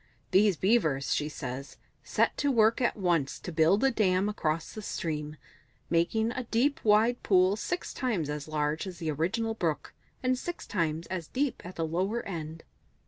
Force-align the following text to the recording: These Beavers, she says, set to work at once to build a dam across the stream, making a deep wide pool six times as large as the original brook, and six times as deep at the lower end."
These 0.31 0.57
Beavers, 0.57 1.13
she 1.13 1.29
says, 1.29 1.77
set 2.03 2.35
to 2.37 2.51
work 2.51 2.81
at 2.81 2.97
once 2.97 3.37
to 3.37 3.51
build 3.51 3.83
a 3.83 3.91
dam 3.91 4.27
across 4.29 4.73
the 4.73 4.81
stream, 4.81 5.37
making 5.91 6.31
a 6.31 6.45
deep 6.45 6.83
wide 6.83 7.21
pool 7.21 7.55
six 7.55 7.93
times 7.93 8.27
as 8.27 8.47
large 8.47 8.87
as 8.87 8.97
the 8.97 9.11
original 9.11 9.53
brook, 9.53 9.93
and 10.23 10.39
six 10.39 10.65
times 10.65 11.05
as 11.11 11.27
deep 11.27 11.63
at 11.63 11.75
the 11.75 11.85
lower 11.85 12.23
end." 12.23 12.63